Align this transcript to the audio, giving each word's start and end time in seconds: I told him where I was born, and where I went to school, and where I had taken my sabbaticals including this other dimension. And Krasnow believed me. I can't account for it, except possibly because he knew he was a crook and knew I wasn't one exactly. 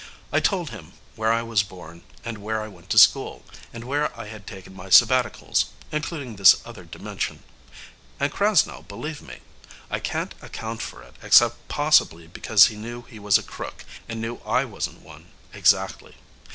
I 0.31 0.39
told 0.39 0.71
him 0.71 0.93
where 1.15 1.31
I 1.31 1.43
was 1.43 1.61
born, 1.61 2.01
and 2.25 2.39
where 2.39 2.63
I 2.63 2.67
went 2.67 2.89
to 2.89 2.97
school, 2.97 3.45
and 3.71 3.83
where 3.83 4.19
I 4.19 4.25
had 4.25 4.47
taken 4.47 4.73
my 4.75 4.87
sabbaticals 4.89 5.65
including 5.91 6.37
this 6.37 6.57
other 6.65 6.85
dimension. 6.85 7.43
And 8.19 8.31
Krasnow 8.33 8.87
believed 8.87 9.21
me. 9.21 9.41
I 9.91 9.99
can't 9.99 10.33
account 10.41 10.81
for 10.81 11.03
it, 11.03 11.17
except 11.21 11.67
possibly 11.67 12.25
because 12.25 12.65
he 12.65 12.75
knew 12.75 13.03
he 13.03 13.19
was 13.19 13.37
a 13.37 13.43
crook 13.43 13.85
and 14.09 14.19
knew 14.19 14.41
I 14.43 14.65
wasn't 14.65 15.03
one 15.03 15.27
exactly. 15.53 16.15